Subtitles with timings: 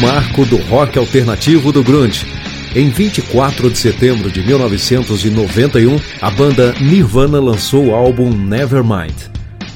[0.00, 2.24] marco do rock alternativo do grunge.
[2.74, 9.14] Em 24 de setembro de 1991, a banda Nirvana lançou o álbum Nevermind.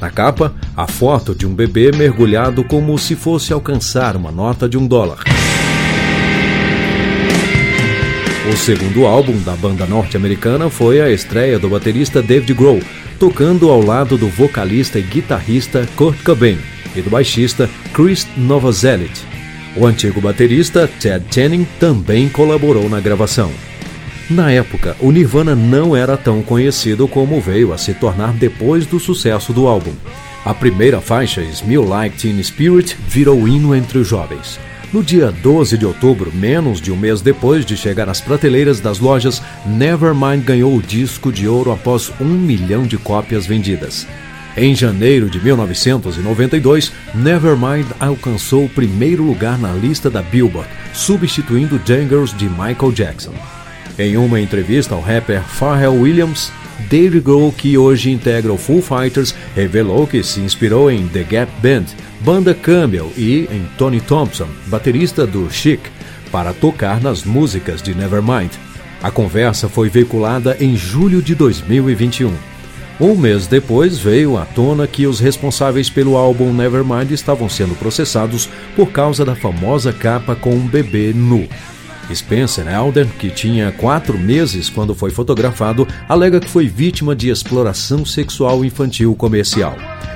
[0.01, 4.79] Na capa, a foto de um bebê mergulhado como se fosse alcançar uma nota de
[4.79, 5.19] um dólar.
[8.53, 12.81] O segundo álbum da banda norte-americana foi a estreia do baterista David Grohl,
[13.19, 16.59] tocando ao lado do vocalista e guitarrista Kurt Cobain
[16.95, 19.32] e do baixista Chris Novoselic.
[19.75, 23.51] O antigo baterista Ted Channing também colaborou na gravação.
[24.29, 29.01] Na época, o Nirvana não era tão conhecido como veio a se tornar depois do
[29.01, 29.95] sucesso do álbum.
[30.45, 34.59] A primeira faixa, Smell Like Teen Spirit, virou hino entre os jovens.
[34.93, 38.99] No dia 12 de outubro, menos de um mês depois de chegar às prateleiras das
[38.99, 44.07] lojas, Nevermind ganhou o disco de ouro após um milhão de cópias vendidas.
[44.57, 52.37] Em janeiro de 1992, Nevermind alcançou o primeiro lugar na lista da Billboard, substituindo Jangles
[52.37, 53.33] de Michael Jackson.
[53.99, 56.53] Em uma entrevista ao rapper Pharrell Williams,
[56.91, 61.53] Dave Grohl, que hoje integra o Foo Fighters, revelou que se inspirou em The Gap
[61.63, 61.87] Band,
[62.21, 65.81] banda Campbell e em Tony Thompson, baterista do Chic,
[66.31, 68.51] para tocar nas músicas de Nevermind.
[69.03, 72.52] A conversa foi veiculada em julho de 2021.
[73.03, 78.49] Um mês depois veio à tona que os responsáveis pelo álbum Nevermind estavam sendo processados
[78.77, 81.49] por causa da famosa capa com um bebê nu.
[82.15, 88.05] Spencer Elder, que tinha quatro meses quando foi fotografado, alega que foi vítima de exploração
[88.07, 89.75] sexual infantil comercial.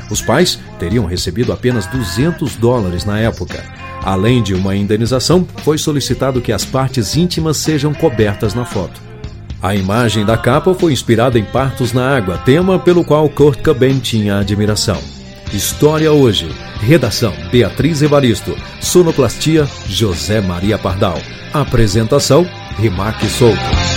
[0.09, 3.65] Os pais teriam recebido apenas 200 dólares na época.
[4.01, 9.16] Além de uma indenização, foi solicitado que as partes íntimas sejam cobertas na foto.
[9.63, 13.99] A imagem da capa foi inspirada em Partos na Água, tema pelo qual Kurt Cobain
[13.99, 15.01] tinha admiração.
[15.53, 16.49] História hoje.
[16.81, 18.57] Redação: Beatriz Evaristo.
[18.81, 21.19] Sonoplastia: José Maria Pardal.
[21.53, 22.47] Apresentação:
[22.79, 23.96] Rimac Souto.